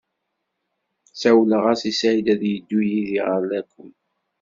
[1.21, 3.93] Sawleɣ-as i Saɛid ad yeddu yid-i ɣer lakul.